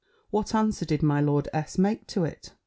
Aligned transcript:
"What 0.31 0.55
answer 0.55 0.83
did 0.83 1.03
my 1.03 1.21
Lord 1.21 1.47
S. 1.53 1.77
make 1.77 2.07
to 2.07 2.25
it?" 2.25 2.53